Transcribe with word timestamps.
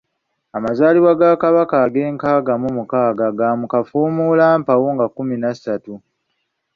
Amazaalibwa 0.57 1.11
ga 1.19 1.31
Kabaka 1.41 1.75
ag'enkaaga 1.85 2.53
mu 2.61 2.67
omukaaga 2.71 3.27
ga 3.37 3.49
mu 3.59 3.65
kafuumulampawu 3.71 4.87
nga 4.95 5.05
kumi 5.15 5.35
nassatu. 5.41 5.93